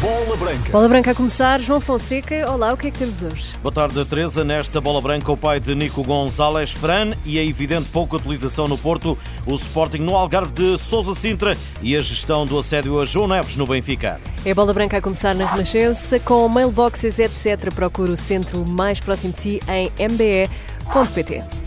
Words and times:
Bola 0.00 0.36
Branca. 0.36 0.70
Bola 0.70 0.88
Branca 0.88 1.10
a 1.10 1.14
começar. 1.14 1.58
João 1.60 1.80
Fonseca, 1.80 2.48
olá, 2.50 2.72
o 2.72 2.76
que 2.76 2.86
é 2.86 2.90
que 2.90 2.98
temos 2.98 3.22
hoje? 3.22 3.56
Boa 3.62 3.72
tarde, 3.72 4.04
Teresa. 4.04 4.44
Nesta 4.44 4.80
Bola 4.80 5.00
Branca, 5.00 5.32
o 5.32 5.36
pai 5.36 5.58
de 5.58 5.74
Nico 5.74 6.04
Gonzalez 6.04 6.70
Fran 6.72 7.12
e 7.24 7.38
a 7.38 7.42
evidente 7.42 7.88
pouca 7.90 8.16
utilização 8.16 8.68
no 8.68 8.78
Porto, 8.78 9.18
o 9.46 9.54
Sporting 9.54 9.98
no 9.98 10.14
Algarve 10.14 10.52
de 10.52 10.78
Sousa 10.78 11.14
Sintra 11.14 11.56
e 11.82 11.96
a 11.96 12.00
gestão 12.00 12.44
do 12.44 12.58
assédio 12.58 13.00
a 13.00 13.04
João 13.04 13.26
Neves 13.26 13.56
no 13.56 13.66
Benfica. 13.66 14.20
É 14.44 14.54
Bola 14.54 14.72
Branca 14.72 14.98
a 14.98 15.00
começar 15.00 15.34
na 15.34 15.46
Renascença 15.46 16.20
com 16.20 16.46
mailboxes, 16.48 17.18
etc. 17.18 17.72
Procure 17.74 18.12
o 18.12 18.16
centro 18.16 18.64
mais 18.68 19.00
próximo 19.00 19.32
de 19.32 19.40
si 19.40 19.60
em 19.68 19.90
mbe.pt. 19.98 21.65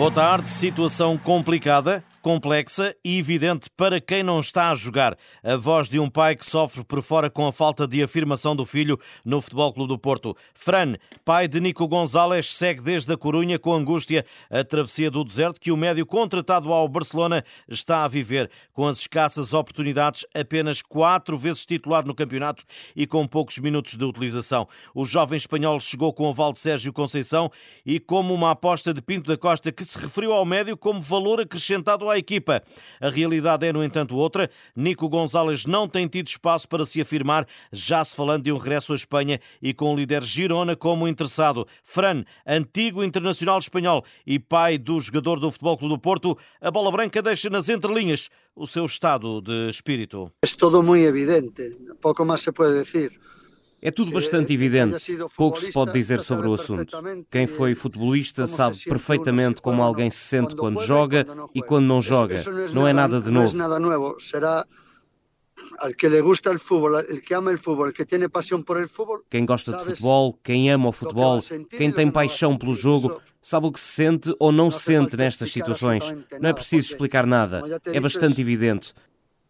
Boa 0.00 0.10
tarde. 0.10 0.48
Situação 0.48 1.18
complicada 1.18 2.02
complexa 2.22 2.94
e 3.04 3.18
evidente 3.18 3.70
para 3.76 4.00
quem 4.00 4.22
não 4.22 4.40
está 4.40 4.70
a 4.70 4.74
jogar. 4.74 5.16
A 5.42 5.56
voz 5.56 5.88
de 5.88 5.98
um 5.98 6.08
pai 6.08 6.36
que 6.36 6.44
sofre 6.44 6.84
por 6.84 7.02
fora 7.02 7.30
com 7.30 7.46
a 7.46 7.52
falta 7.52 7.86
de 7.86 8.02
afirmação 8.02 8.54
do 8.54 8.66
filho 8.66 8.98
no 9.24 9.40
Futebol 9.40 9.72
Clube 9.72 9.88
do 9.88 9.98
Porto. 9.98 10.36
Fran, 10.54 10.96
pai 11.24 11.48
de 11.48 11.60
Nico 11.60 11.88
Gonzalez, 11.88 12.46
segue 12.46 12.80
desde 12.80 13.12
a 13.12 13.16
Corunha 13.16 13.58
com 13.58 13.74
angústia 13.74 14.24
a 14.50 14.62
travessia 14.62 15.10
do 15.10 15.24
deserto 15.24 15.60
que 15.60 15.72
o 15.72 15.76
médio 15.76 16.04
contratado 16.04 16.72
ao 16.72 16.88
Barcelona 16.88 17.44
está 17.68 18.04
a 18.04 18.08
viver, 18.08 18.50
com 18.72 18.86
as 18.86 18.98
escassas 18.98 19.54
oportunidades, 19.54 20.26
apenas 20.34 20.82
quatro 20.82 21.38
vezes 21.38 21.64
titular 21.64 22.04
no 22.04 22.14
campeonato 22.14 22.64
e 22.94 23.06
com 23.06 23.26
poucos 23.26 23.58
minutos 23.58 23.96
de 23.96 24.04
utilização. 24.04 24.68
O 24.94 25.04
jovem 25.04 25.36
espanhol 25.36 25.80
chegou 25.80 26.12
com 26.12 26.26
o 26.26 26.30
aval 26.30 26.52
de 26.52 26.58
Sérgio 26.58 26.92
Conceição 26.92 27.50
e 27.84 27.98
como 27.98 28.34
uma 28.34 28.50
aposta 28.50 28.92
de 28.92 29.00
Pinto 29.00 29.28
da 29.28 29.36
Costa 29.36 29.72
que 29.72 29.84
se 29.84 29.98
referiu 29.98 30.32
ao 30.32 30.44
médio 30.44 30.76
como 30.76 31.00
valor 31.00 31.40
acrescentado 31.40 32.09
à 32.10 32.18
equipa. 32.18 32.62
A 33.00 33.08
realidade 33.08 33.66
é, 33.66 33.72
no 33.72 33.82
entanto, 33.82 34.16
outra. 34.16 34.50
Nico 34.74 35.08
Gonzalez 35.08 35.66
não 35.66 35.88
tem 35.88 36.06
tido 36.06 36.28
espaço 36.28 36.68
para 36.68 36.84
se 36.84 37.00
afirmar, 37.00 37.46
já 37.72 38.04
se 38.04 38.14
falando 38.14 38.44
de 38.44 38.52
um 38.52 38.56
regresso 38.56 38.92
à 38.92 38.96
Espanha 38.96 39.40
e 39.62 39.72
com 39.72 39.92
o 39.92 39.96
líder 39.96 40.22
Girona 40.22 40.76
como 40.76 41.08
interessado. 41.08 41.66
Fran, 41.82 42.24
antigo 42.46 43.02
internacional 43.04 43.58
espanhol 43.58 44.04
e 44.26 44.38
pai 44.38 44.78
do 44.78 44.98
jogador 44.98 45.38
do 45.38 45.50
Futebol 45.50 45.78
Clube 45.78 45.94
do 45.94 45.98
Porto, 45.98 46.38
a 46.60 46.70
bola 46.70 46.90
branca 46.90 47.22
deixa 47.22 47.50
nas 47.50 47.68
entrelinhas 47.68 48.30
o 48.54 48.66
seu 48.66 48.84
estado 48.84 49.40
de 49.40 49.70
espírito. 49.70 50.30
É 50.42 50.46
tudo 50.46 50.82
muito 50.82 51.04
evidente, 51.04 51.76
pouco 52.00 52.24
mais 52.24 52.42
se 52.42 52.52
pode 52.52 52.82
dizer. 52.82 53.18
É 53.82 53.90
tudo 53.90 54.12
bastante 54.12 54.52
evidente. 54.52 55.18
Pouco 55.36 55.58
se 55.58 55.72
pode 55.72 55.92
dizer 55.92 56.20
sobre 56.20 56.46
o 56.48 56.54
assunto. 56.54 56.96
Quem 57.30 57.46
foi 57.46 57.74
futebolista 57.74 58.46
sabe 58.46 58.76
perfeitamente 58.84 59.62
como 59.62 59.82
alguém 59.82 60.10
se 60.10 60.18
sente 60.18 60.54
quando 60.54 60.82
joga 60.82 61.26
e 61.54 61.62
quando 61.62 61.86
não 61.86 62.02
joga. 62.02 62.42
Não 62.72 62.86
é 62.86 62.92
nada 62.92 63.20
de 63.20 63.30
novo. 63.30 63.56
Quem 69.30 69.46
gosta 69.46 69.72
de 69.72 69.84
futebol, 69.84 70.38
quem 70.42 70.70
ama 70.70 70.88
o 70.88 70.92
futebol, 70.92 71.40
quem 71.70 71.90
tem 71.90 72.10
paixão 72.10 72.56
pelo 72.56 72.74
jogo, 72.74 73.20
sabe 73.42 73.66
o 73.66 73.72
que 73.72 73.80
se 73.80 73.92
sente 73.94 74.34
ou 74.38 74.52
não 74.52 74.70
se 74.70 74.80
sente 74.80 75.16
nestas 75.16 75.52
situações. 75.52 76.04
Não 76.40 76.50
é 76.50 76.52
preciso 76.52 76.86
explicar 76.90 77.26
nada. 77.26 77.62
É 77.86 78.00
bastante 78.00 78.40
evidente. 78.40 78.92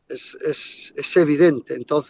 É 0.08 1.20
evidente. 1.20 1.72
Então, 1.74 2.02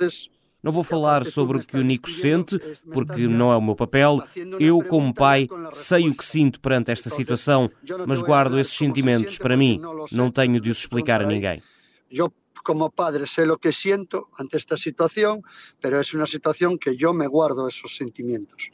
não 0.63 0.73
vou 0.73 0.85
falar 0.85 1.25
sobre 1.25 1.59
o 1.59 1.61
que 1.61 1.77
o 1.77 1.83
Nico 1.83 2.11
sente, 2.11 2.59
porque 2.93 3.27
não 3.27 3.53
é 3.53 3.57
o 3.57 3.63
meu 3.63 3.75
papel. 3.75 4.23
Eu, 4.59 4.83
como 4.83 5.15
pai, 5.15 5.49
sei 5.73 6.09
o 6.09 6.15
que 6.15 6.25
sinto 6.25 6.61
perante 6.61 6.91
esta 6.91 7.09
situação, 7.11 7.71
mas 8.07 8.23
guardo 8.23 8.59
esses 8.59 8.77
sentimentos 8.77 9.39
para 9.39 9.57
mim. 9.57 9.81
Não 10.13 10.31
tenho 10.31 10.61
de 10.61 10.71
os 10.71 10.79
explicar 10.79 11.23
a 11.23 11.27
ninguém. 11.27 11.63
Eu, 12.11 12.33
como 12.63 12.91
padre, 12.91 13.27
sei 13.27 13.49
o 13.49 13.59
que 13.59 13.73
sinto 13.73 14.29
ante 14.39 14.57
esta 14.57 14.77
situação, 14.77 15.43
mas 15.83 16.13
é 16.13 16.17
uma 16.17 16.27
situação 16.27 16.77
que 16.77 16.97
eu 16.99 17.15
me 17.15 17.27
guardo 17.27 17.67
esses 17.67 17.97
sentimentos. 17.97 18.71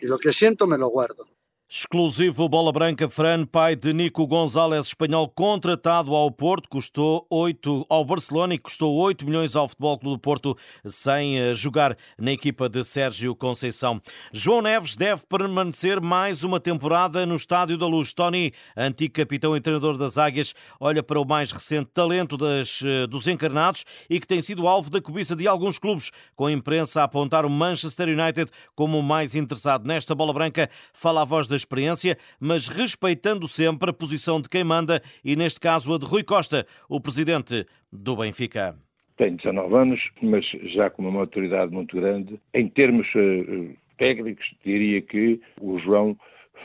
E 0.00 0.10
o 0.10 0.18
que 0.18 0.32
sinto, 0.32 0.66
me 0.66 0.76
lo 0.76 0.90
guardo. 0.90 1.31
Exclusivo 1.74 2.50
Bola 2.50 2.70
Branca 2.70 3.08
Fran, 3.08 3.46
pai 3.46 3.74
de 3.74 3.94
Nico 3.94 4.26
Gonzalez, 4.26 4.88
espanhol 4.88 5.26
contratado 5.26 6.14
ao 6.14 6.30
Porto, 6.30 6.68
custou 6.68 7.26
8 7.30 7.86
ao 7.88 8.04
Barcelona 8.04 8.52
e 8.52 8.58
custou 8.58 8.94
8 8.94 9.24
milhões 9.24 9.56
ao 9.56 9.66
Futebol 9.66 9.98
Clube 9.98 10.16
do 10.16 10.20
Porto 10.20 10.54
sem 10.84 11.38
eh, 11.38 11.54
jogar 11.54 11.96
na 12.18 12.30
equipa 12.30 12.68
de 12.68 12.84
Sérgio 12.84 13.34
Conceição. 13.34 14.02
João 14.34 14.60
Neves 14.60 14.96
deve 14.96 15.22
permanecer 15.26 15.98
mais 15.98 16.44
uma 16.44 16.60
temporada 16.60 17.24
no 17.24 17.36
Estádio 17.36 17.78
da 17.78 17.86
Luz. 17.86 18.12
Tony, 18.12 18.52
antigo 18.76 19.14
capitão 19.14 19.56
e 19.56 19.60
treinador 19.62 19.96
das 19.96 20.18
Águias, 20.18 20.54
olha 20.78 21.02
para 21.02 21.18
o 21.18 21.24
mais 21.24 21.52
recente 21.52 21.88
talento 21.94 22.36
das, 22.36 22.82
eh, 22.84 23.06
dos 23.06 23.26
encarnados 23.26 23.86
e 24.10 24.20
que 24.20 24.26
tem 24.26 24.42
sido 24.42 24.68
alvo 24.68 24.90
da 24.90 25.00
cobiça 25.00 25.34
de 25.34 25.48
alguns 25.48 25.78
clubes, 25.78 26.10
com 26.36 26.44
a 26.44 26.52
imprensa 26.52 27.00
a 27.00 27.04
apontar 27.04 27.46
o 27.46 27.50
Manchester 27.50 28.10
United 28.10 28.50
como 28.74 28.98
o 28.98 29.02
mais 29.02 29.34
interessado. 29.34 29.86
Nesta 29.86 30.14
Bola 30.14 30.34
Branca 30.34 30.68
fala 30.92 31.22
a 31.22 31.24
voz 31.24 31.48
das 31.48 31.61
experiência, 31.62 32.16
mas 32.40 32.68
respeitando 32.68 33.48
sempre 33.48 33.90
a 33.90 33.92
posição 33.92 34.40
de 34.40 34.48
quem 34.48 34.64
manda 34.64 35.00
e, 35.24 35.36
neste 35.36 35.60
caso, 35.60 35.94
a 35.94 35.98
de 35.98 36.06
Rui 36.06 36.22
Costa, 36.22 36.66
o 36.88 37.00
presidente 37.00 37.66
do 37.92 38.16
Benfica. 38.16 38.76
Tenho 39.16 39.36
19 39.36 39.74
anos, 39.74 40.00
mas 40.20 40.44
já 40.74 40.90
com 40.90 41.02
uma 41.02 41.20
maturidade 41.20 41.72
muito 41.72 41.96
grande. 41.96 42.40
Em 42.54 42.68
termos 42.68 43.06
uh, 43.14 43.76
técnicos, 43.98 44.44
diria 44.64 45.00
que 45.00 45.40
o 45.60 45.78
João 45.78 46.16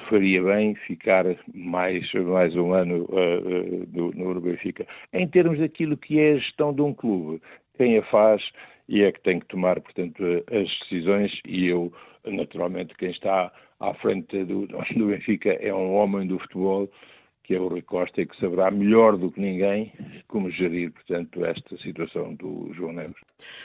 faria 0.09 0.41
bem 0.41 0.75
ficar 0.75 1.25
mais, 1.53 2.11
mais 2.13 2.55
um 2.55 2.73
ano 2.73 3.05
uh, 3.09 3.93
uh, 3.93 4.11
no 4.15 4.41
Benfica. 4.41 4.87
Em 5.13 5.27
termos 5.27 5.59
daquilo 5.59 5.97
que 5.97 6.19
é 6.19 6.33
a 6.33 6.37
gestão 6.37 6.73
de 6.73 6.81
um 6.81 6.93
clube, 6.93 7.41
quem 7.77 7.97
a 7.97 8.03
faz 8.03 8.41
e 8.87 9.03
é 9.03 9.11
que 9.11 9.21
tem 9.21 9.39
que 9.39 9.47
tomar, 9.47 9.79
portanto, 9.81 10.23
as 10.51 10.79
decisões. 10.79 11.39
E 11.45 11.67
eu, 11.67 11.91
naturalmente, 12.25 12.95
quem 12.95 13.11
está 13.11 13.51
à 13.79 13.93
frente 13.95 14.43
do, 14.45 14.67
do 14.95 15.07
Benfica 15.07 15.51
é 15.53 15.73
um 15.73 15.93
homem 15.95 16.27
do 16.27 16.39
futebol 16.39 16.89
que 17.47 17.55
é 17.55 17.59
o 17.59 17.69
Rui 17.69 17.81
Costa 17.81 18.21
e 18.21 18.25
que 18.25 18.37
saberá 18.37 18.69
melhor 18.69 19.15
do 19.15 19.31
que 19.31 19.39
ninguém 19.39 19.93
como 20.27 20.51
gerir, 20.51 20.91
portanto, 20.91 21.45
esta 21.45 21.77
situação 21.77 22.33
do 22.35 22.69
João 22.73 22.91
Neves. 22.91 23.15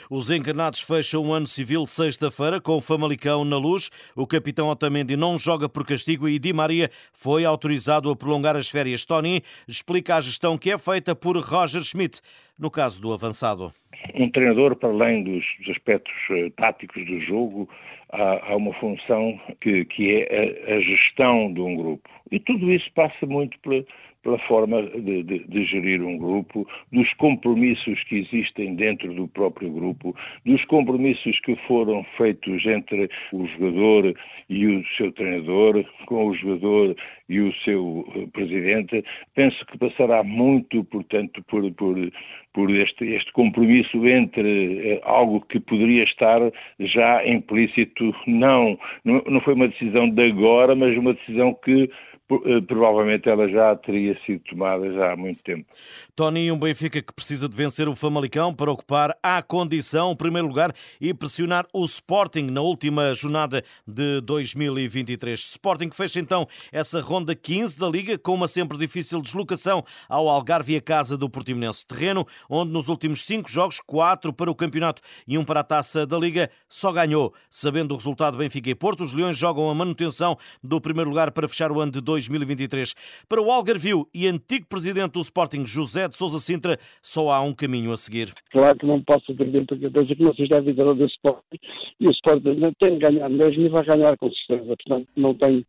Os 0.09 0.31
encarnados 0.31 0.79
fecham 0.79 1.21
o 1.21 1.33
ano 1.33 1.45
civil 1.45 1.85
sexta-feira 1.85 2.61
com 2.61 2.77
o 2.77 2.81
Famalicão 2.81 3.43
na 3.43 3.57
luz. 3.57 3.89
O 4.15 4.25
capitão 4.25 4.69
Otamendi 4.69 5.17
não 5.17 5.37
joga 5.37 5.67
por 5.67 5.85
castigo 5.85 6.29
e 6.29 6.39
Di 6.39 6.53
Maria 6.53 6.89
foi 7.13 7.43
autorizado 7.43 8.09
a 8.09 8.15
prolongar 8.15 8.55
as 8.55 8.69
férias. 8.69 9.03
Tony 9.03 9.41
explica 9.67 10.15
a 10.15 10.21
gestão 10.21 10.57
que 10.57 10.71
é 10.71 10.77
feita 10.77 11.13
por 11.13 11.35
Roger 11.37 11.83
Schmidt 11.83 12.21
no 12.57 12.71
caso 12.71 13.01
do 13.01 13.11
avançado. 13.11 13.73
Um 14.15 14.29
treinador, 14.29 14.75
para 14.77 14.89
além 14.89 15.23
dos, 15.23 15.43
aspectos 15.69 16.13
uh, 16.29 16.49
táticos 16.51 17.05
do 17.05 17.19
jogo, 17.21 17.69
há, 18.13 18.51
há 18.51 18.55
uma 18.55 18.73
função 18.75 19.39
que, 19.59 19.85
que 19.85 20.15
é 20.15 20.71
a, 20.71 20.75
a, 20.75 20.79
gestão 20.79 21.51
de 21.51 21.59
um 21.59 21.75
grupo. 21.75 22.09
E 22.31 22.39
tudo 22.39 22.71
isso 22.71 22.89
passa 22.93 23.25
muito 23.25 23.59
pela, 23.59 23.83
pela 24.23 24.39
forma 24.39 24.81
de, 24.81 25.23
de, 25.23 25.39
de, 25.39 25.65
gerir 25.65 26.01
um 26.01 26.17
grupo, 26.17 26.67
dos 26.91 27.13
compromissos 27.15 28.01
que 28.05 28.19
existem 28.19 28.75
dentro 28.75 29.13
do 29.13 29.27
próprio 29.27 29.69
grupo, 29.69 30.15
dos 30.45 30.63
compromissos 30.65 31.39
que 31.41 31.55
foram 31.67 32.03
feitos 32.17 32.65
entre 32.65 33.09
o 33.33 33.45
jogador 33.47 34.15
e 34.49 34.65
o 34.65 34.83
seu 34.97 35.11
treinador, 35.11 35.85
com 36.05 36.27
o 36.27 36.35
jogador 36.35 36.95
e 37.29 37.39
o 37.39 37.53
seu 37.63 38.05
eh, 38.15 38.27
presidente. 38.31 39.03
Penso 39.35 39.65
que 39.65 39.77
passará 39.77 40.23
muito, 40.23 40.83
portanto, 40.85 41.43
por, 41.47 41.69
por, 41.73 41.97
por 42.53 42.71
este, 42.71 43.05
este 43.05 43.31
compromisso 43.33 44.05
entre 44.07 44.93
eh, 44.93 45.01
algo 45.03 45.41
que 45.41 45.59
poderia 45.59 46.03
estar 46.03 46.39
já 46.79 47.25
implícito, 47.25 48.13
não, 48.27 48.77
não, 49.03 49.41
foi 49.41 49.53
uma 49.53 49.67
decisão 49.67 50.09
de 50.09 50.23
agora, 50.23 50.75
mas 50.75 50.97
uma 50.97 51.13
decisão 51.13 51.53
que 51.53 51.89
provavelmente 52.67 53.29
ela 53.29 53.47
já 53.47 53.75
teria 53.75 54.17
sido 54.25 54.41
tomada 54.49 54.91
já 54.91 55.13
há 55.13 55.15
muito 55.15 55.43
tempo. 55.43 55.65
Tony, 56.15 56.51
um 56.51 56.57
Benfica 56.57 57.01
que 57.01 57.13
precisa 57.13 57.47
de 57.49 57.55
vencer 57.55 57.87
o 57.87 57.95
Famalicão 57.95 58.53
para 58.53 58.71
ocupar 58.71 59.17
à 59.21 59.41
condição 59.41 60.11
o 60.11 60.15
primeiro 60.15 60.47
lugar 60.47 60.73
e 60.99 61.13
pressionar 61.13 61.65
o 61.73 61.83
Sporting 61.83 62.49
na 62.51 62.61
última 62.61 63.13
jornada 63.13 63.63
de 63.87 64.21
2023. 64.21 65.39
Sporting 65.39 65.89
que 65.89 65.95
fecha 65.95 66.19
então 66.19 66.47
essa 66.71 67.01
ronda 67.01 67.35
15 67.35 67.79
da 67.79 67.87
Liga 67.87 68.17
com 68.17 68.33
uma 68.33 68.47
sempre 68.47 68.77
difícil 68.77 69.21
deslocação 69.21 69.83
ao 70.07 70.27
Algarve 70.29 70.73
e 70.73 70.77
a 70.77 70.81
casa 70.81 71.17
do 71.17 71.29
Portimonense. 71.29 71.85
Terreno 71.85 72.25
onde 72.49 72.71
nos 72.71 72.89
últimos 72.89 73.25
cinco 73.25 73.49
jogos, 73.49 73.79
quatro 73.79 74.33
para 74.33 74.49
o 74.49 74.55
campeonato 74.55 75.01
e 75.27 75.37
um 75.37 75.43
para 75.43 75.61
a 75.61 75.63
taça 75.63 76.05
da 76.05 76.17
Liga, 76.17 76.49
só 76.67 76.91
ganhou. 76.91 77.33
Sabendo 77.49 77.93
o 77.93 77.97
resultado 77.97 78.37
Benfica 78.37 78.69
e 78.69 78.75
Porto, 78.75 79.03
os 79.03 79.13
Leões 79.13 79.37
jogam 79.37 79.69
a 79.69 79.75
manutenção 79.75 80.37
do 80.63 80.79
primeiro 80.79 81.09
lugar 81.09 81.31
para 81.31 81.47
fechar 81.47 81.71
o 81.71 81.79
ano 81.79 81.91
de 81.91 82.01
2023. 82.01 82.22
Para 83.27 83.41
o 83.41 83.51
Algarvio 83.51 84.07
e 84.13 84.27
antigo 84.27 84.65
presidente 84.67 85.13
do 85.13 85.21
Sporting, 85.21 85.65
José 85.65 86.07
de 86.07 86.15
Sousa 86.15 86.39
Sintra, 86.39 86.77
só 87.01 87.31
há 87.31 87.41
um 87.41 87.53
caminho 87.53 87.91
a 87.91 87.97
seguir. 87.97 88.33
Claro 88.51 88.77
que 88.77 88.85
não 88.85 89.01
posso 89.01 89.33
perder 89.35 89.65
porque 89.65 89.89
coisa 89.89 90.15
que 90.15 90.23
não 90.23 90.33
se 90.33 90.47
deve 90.47 90.71
vida 90.71 90.93
do 90.93 91.05
Sporting 91.05 91.59
e 91.99 92.07
o 92.07 92.11
Sporting 92.11 92.73
tem 92.79 92.93
de 92.93 92.99
ganhar 92.99 93.29
mesmo 93.29 93.65
e 93.65 93.69
vai 93.69 93.85
ganhar 93.85 94.17
com 94.17 94.31
certeza. 94.31 94.65
Portanto, 94.65 95.07
não 95.15 95.33
tenho 95.35 95.65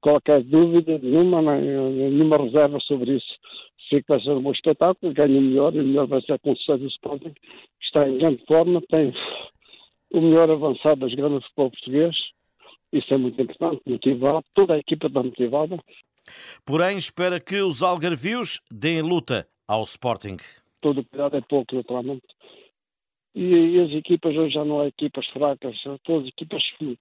qualquer 0.00 0.42
dúvida, 0.42 0.98
nenhuma, 0.98 1.42
nenhuma 1.42 2.36
reserva 2.36 2.78
sobre 2.80 3.16
isso. 3.16 3.34
sei 3.88 4.02
que 4.02 4.08
vai 4.08 4.20
ser 4.20 4.30
um 4.30 4.42
bom 4.42 4.52
espetáculo, 4.52 5.12
ganha 5.12 5.38
o 5.38 5.42
melhor, 5.42 5.74
e 5.74 5.80
o 5.80 5.84
melhor 5.84 6.06
vai 6.06 6.20
ser 6.22 6.38
com 6.40 6.52
o 6.52 6.56
sucesso 6.56 6.78
do 6.78 6.88
Sporting, 6.88 7.32
que 7.32 7.84
está 7.84 8.08
em 8.08 8.18
grande 8.18 8.44
forma, 8.46 8.80
tem 8.88 9.12
o 10.12 10.20
melhor 10.20 10.50
avançado 10.50 11.00
das 11.00 11.14
grandes 11.14 11.44
futebol 11.44 11.70
português, 11.70 12.16
isso 12.92 13.12
é 13.12 13.16
muito 13.16 13.40
importante, 13.40 13.82
motivado, 13.86 14.44
toda 14.54 14.74
a 14.74 14.78
equipa 14.78 15.06
está 15.06 15.22
motivada. 15.22 15.78
Porém, 16.64 16.98
espera 16.98 17.40
que 17.40 17.60
os 17.60 17.82
algarvios 17.82 18.60
deem 18.70 19.02
luta 19.02 19.48
ao 19.66 19.82
Sporting. 19.82 20.36
Todo 20.80 21.00
o 21.00 21.04
cuidado 21.04 21.36
é 21.36 21.40
pouco, 21.40 21.74
naturalmente. 21.74 22.26
E, 23.34 23.42
e, 23.42 23.80
as 23.80 23.90
equipas 23.92 24.36
hoje 24.36 24.54
já 24.54 24.64
não 24.64 24.80
há 24.80 24.88
equipas 24.88 25.26
fracas, 25.28 25.80
são 25.82 25.98
todas 26.04 26.28
equipas 26.28 26.62
que 26.78 26.98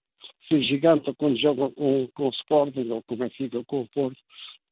se 0.47 0.61
gigantam 0.63 1.13
quando 1.15 1.39
jogam 1.39 1.71
com, 1.71 2.07
com 2.13 2.27
o 2.27 2.31
Sporting 2.31 2.89
ou 2.89 3.03
com 3.03 3.15
o 3.15 3.17
Benfica 3.17 3.57
ou 3.57 3.65
com 3.65 3.81
o 3.81 3.87
Porto 3.89 4.19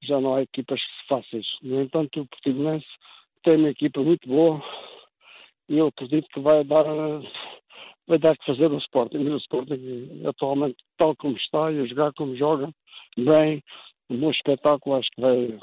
já 0.05 0.19
não 0.21 0.35
há 0.35 0.41
equipas 0.43 0.79
fáceis. 1.07 1.45
No 1.61 1.81
entanto, 1.81 2.21
o 2.21 2.27
Portimonense 2.27 2.85
tem 3.43 3.57
uma 3.57 3.69
equipa 3.69 4.01
muito 4.01 4.27
boa 4.27 4.61
e 5.67 5.77
eu 5.77 5.87
acredito 5.87 6.27
que 6.29 6.39
vai 6.39 6.63
dar, 6.63 6.85
vai 8.07 8.19
dar 8.19 8.37
que 8.37 8.45
fazer 8.45 8.71
o 8.71 8.77
Sporting. 8.77 9.17
O 9.17 9.37
Sporting, 9.37 10.21
atualmente, 10.25 10.77
tal 10.97 11.15
como 11.15 11.35
está 11.37 11.71
e 11.71 11.81
a 11.81 11.85
jogar 11.85 12.13
como 12.13 12.35
joga, 12.35 12.69
bem, 13.17 13.61
um 14.09 14.17
bom 14.17 14.31
espetáculo, 14.31 14.95
acho 14.95 15.09
que 15.15 15.21
vai 15.21 15.57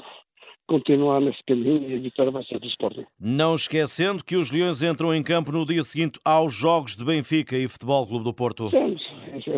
continuar 0.67 1.19
nesse 1.19 1.43
caminho 1.45 1.89
e 1.89 1.95
a 1.95 1.99
vitória 1.99 2.31
vai 2.31 2.43
ser 2.45 2.59
do 2.59 2.67
Sporting. 2.67 3.05
Não 3.19 3.55
esquecendo 3.55 4.23
que 4.23 4.35
os 4.35 4.51
Leões 4.51 4.81
entram 4.81 5.13
em 5.13 5.23
campo 5.23 5.51
no 5.51 5.65
dia 5.65 5.83
seguinte 5.83 6.19
aos 6.23 6.53
Jogos 6.53 6.95
de 6.95 7.03
Benfica 7.03 7.57
e 7.57 7.67
Futebol 7.67 8.07
Clube 8.07 8.23
do 8.23 8.33
Porto. 8.33 8.69
Sim, 8.69 8.97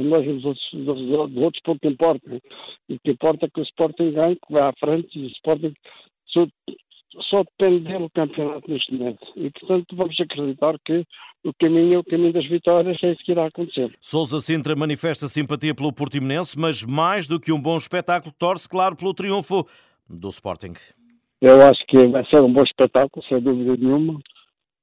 nós 0.02 0.28
os 0.28 0.46
outros, 0.46 0.74
os 0.74 1.38
outros 1.38 1.62
pouco 1.64 1.88
importa. 1.88 2.42
O 2.90 3.00
que 3.00 3.12
importa 3.12 3.46
é 3.46 3.50
que 3.50 3.60
o 3.60 3.64
Sporting 3.64 4.12
ganhe, 4.12 4.36
que 4.36 4.54
vai 4.54 4.64
à 4.64 4.74
frente 4.80 5.08
e 5.18 5.26
o 5.26 5.28
Sporting 5.28 5.74
só, 7.30 7.44
depende 7.44 7.86
dele 7.86 8.06
o 8.06 8.10
campeonato 8.10 8.70
neste 8.70 8.94
momento. 8.94 9.26
E, 9.36 9.50
portanto, 9.52 9.96
vamos 9.96 10.20
acreditar 10.20 10.76
que 10.86 11.06
o 11.44 11.54
caminho 11.60 11.96
é 11.96 11.98
o 12.00 12.04
caminho 12.04 12.34
das 12.34 12.48
vitórias, 12.48 12.98
é 13.04 13.12
isso 13.12 13.24
que 13.24 13.32
irá 13.32 13.48
acontecer. 13.48 13.94
Sousa 14.00 14.40
Sintra 14.40 14.76
manifesta 14.76 15.28
simpatia 15.28 15.76
pelo 15.76 15.94
Portimonense, 15.94 16.60
mas 16.60 16.84
mais 16.84 17.28
do 17.28 17.40
que 17.40 17.52
um 17.52 17.62
bom 17.62 17.78
espetáculo, 17.78 18.34
torce, 18.38 18.68
claro, 18.68 18.96
pelo 18.96 19.14
triunfo 19.14 19.66
do 20.10 20.30
Sporting. 20.30 20.74
Eu 21.42 21.62
acho 21.62 21.86
que 21.88 22.08
vai 22.08 22.26
ser 22.26 22.42
um 22.42 22.52
bom 22.52 22.64
espetáculo, 22.64 23.26
sem 23.28 23.40
dúvida 23.40 23.76
nenhuma 23.78 24.20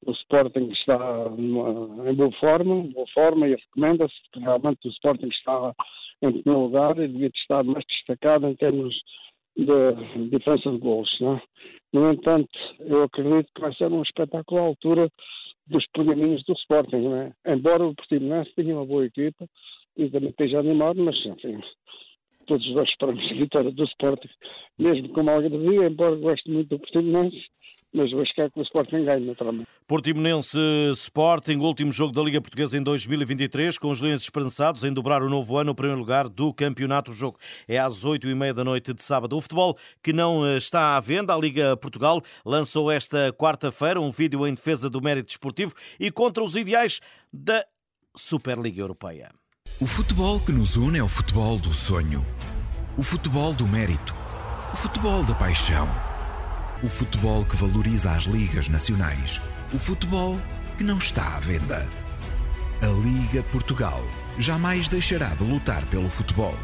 o 0.06 0.12
Sporting 0.12 0.70
está 0.72 0.98
numa, 1.30 2.10
em 2.10 2.14
boa 2.14 2.32
forma, 2.32 2.82
boa 2.92 3.06
forma 3.14 3.48
e 3.48 3.54
recomenda-se 3.54 4.14
realmente 4.36 4.88
o 4.88 4.90
Sporting 4.90 5.28
está 5.28 5.72
em 6.22 6.32
primeiro 6.32 6.64
lugar 6.64 6.98
e 6.98 7.08
devia 7.08 7.30
estar 7.34 7.62
mais 7.64 7.84
destacado 7.86 8.48
em 8.48 8.54
termos 8.56 8.94
de 9.56 10.28
diferença 10.30 10.70
de 10.70 10.78
gols. 10.78 11.20
Né? 11.20 11.40
No 11.92 12.10
entanto, 12.10 12.58
eu 12.80 13.02
acredito 13.02 13.50
que 13.54 13.60
vai 13.60 13.74
ser 13.74 13.92
um 13.92 14.02
espetáculo 14.02 14.60
à 14.60 14.64
altura 14.64 15.10
dos 15.66 15.86
pergaminhos 15.88 16.42
do 16.44 16.54
Sporting. 16.54 17.08
Né? 17.08 17.32
Embora 17.46 17.86
o 17.86 17.94
Portimonense 17.94 18.54
tenha 18.54 18.74
uma 18.74 18.86
boa 18.86 19.04
equipa 19.04 19.46
e 19.96 20.08
também 20.08 20.30
esteja 20.30 20.60
animado, 20.60 21.02
mas 21.02 21.16
enfim, 21.26 21.60
todos 22.46 22.66
nós 22.74 22.88
esperamos 22.88 23.30
a 23.30 23.34
vitória 23.34 23.70
do 23.70 23.84
Sporting, 23.84 24.30
mesmo 24.78 25.10
com 25.10 25.20
uma 25.20 25.32
algarvia, 25.32 25.86
embora 25.86 26.16
goste 26.16 26.50
muito 26.50 26.70
do 26.70 26.78
Portimonense 26.78 27.44
mas 27.92 28.12
hoje 28.12 28.32
quero 28.34 28.50
que 28.50 28.60
o 28.60 28.62
Sporting 28.62 29.04
ganhe, 29.04 29.26
naturalmente. 29.26 29.68
Portimonense 29.86 30.58
Sporting, 30.94 31.58
último 31.58 31.92
jogo 31.92 32.12
da 32.12 32.22
Liga 32.22 32.40
Portuguesa 32.40 32.78
em 32.78 32.82
2023, 32.82 33.78
com 33.78 33.90
os 33.90 34.00
Leões 34.00 34.22
esperançados 34.22 34.82
em 34.84 34.92
dobrar 34.92 35.22
o 35.22 35.28
novo 35.28 35.58
ano, 35.58 35.72
o 35.72 35.74
primeiro 35.74 36.00
lugar 36.00 36.28
do 36.28 36.52
campeonato. 36.54 37.10
O 37.10 37.14
jogo 37.14 37.38
é 37.68 37.78
às 37.78 38.04
oito 38.04 38.28
e 38.28 38.34
meia 38.34 38.54
da 38.54 38.64
noite 38.64 38.94
de 38.94 39.02
sábado. 39.02 39.36
O 39.36 39.40
futebol 39.40 39.76
que 40.02 40.12
não 40.12 40.46
eh, 40.46 40.56
está 40.56 40.96
à 40.96 41.00
venda, 41.00 41.34
a 41.34 41.38
Liga 41.38 41.76
Portugal 41.76 42.22
lançou 42.44 42.90
esta 42.90 43.32
quarta-feira 43.32 44.00
um 44.00 44.10
vídeo 44.10 44.46
em 44.46 44.54
defesa 44.54 44.88
do 44.88 45.02
mérito 45.02 45.26
desportivo 45.26 45.74
e 46.00 46.10
contra 46.10 46.42
os 46.42 46.56
ideais 46.56 47.00
da 47.32 47.64
Superliga 48.16 48.80
Europeia. 48.80 49.30
O 49.80 49.86
futebol 49.86 50.40
que 50.40 50.52
nos 50.52 50.76
une 50.76 50.98
é 50.98 51.02
o 51.02 51.08
futebol 51.08 51.58
do 51.58 51.74
sonho, 51.74 52.24
o 52.96 53.02
futebol 53.02 53.52
do 53.52 53.66
mérito, 53.66 54.14
o 54.72 54.76
futebol 54.76 55.22
da 55.24 55.34
paixão 55.34 56.11
o 56.82 56.88
futebol 56.88 57.44
que 57.44 57.56
valoriza 57.56 58.10
as 58.10 58.24
ligas 58.24 58.68
nacionais. 58.68 59.40
O 59.72 59.78
futebol 59.78 60.38
que 60.76 60.82
não 60.82 60.98
está 60.98 61.36
à 61.36 61.40
venda. 61.40 61.88
A 62.82 62.86
Liga 62.86 63.42
Portugal 63.44 64.02
jamais 64.38 64.88
deixará 64.88 65.28
de 65.28 65.44
lutar 65.44 65.84
pelo 65.86 66.10
futebol. 66.10 66.56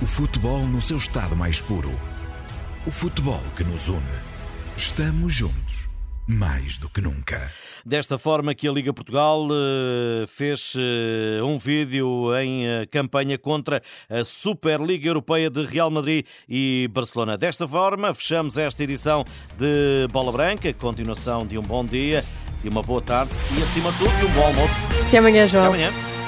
O 0.00 0.06
futebol 0.06 0.64
no 0.66 0.80
seu 0.80 0.98
estado 0.98 1.34
mais 1.36 1.60
puro. 1.60 1.92
O 2.86 2.90
futebol 2.90 3.42
que 3.56 3.64
nos 3.64 3.88
une. 3.88 4.00
Estamos 4.76 5.34
juntos 5.34 5.69
mais 6.30 6.78
do 6.78 6.88
que 6.88 7.00
nunca. 7.00 7.50
Desta 7.84 8.18
forma 8.18 8.54
que 8.54 8.68
a 8.68 8.72
Liga 8.72 8.92
Portugal 8.92 9.48
eh, 9.50 10.26
fez 10.26 10.74
eh, 10.76 11.42
um 11.42 11.58
vídeo 11.58 12.34
em 12.38 12.66
eh, 12.66 12.86
campanha 12.86 13.36
contra 13.36 13.82
a 14.08 14.22
Superliga 14.24 15.08
Europeia 15.08 15.50
de 15.50 15.64
Real 15.64 15.90
Madrid 15.90 16.24
e 16.48 16.88
Barcelona. 16.92 17.36
Desta 17.36 17.66
forma, 17.66 18.14
fechamos 18.14 18.56
esta 18.56 18.84
edição 18.84 19.24
de 19.58 20.06
Bola 20.12 20.30
Branca, 20.30 20.72
continuação 20.72 21.46
de 21.46 21.58
um 21.58 21.62
bom 21.62 21.84
dia, 21.84 22.24
de 22.62 22.68
uma 22.68 22.82
boa 22.82 23.02
tarde 23.02 23.32
e, 23.58 23.62
acima 23.62 23.90
de 23.92 23.98
tudo, 23.98 24.16
de 24.18 24.26
um 24.26 24.30
bom 24.30 24.44
almoço. 24.44 24.88
Até 25.06 25.18
amanhã, 25.18 25.48
João. 25.48 25.72
Até 25.72 25.84
amanhã. 25.84 26.19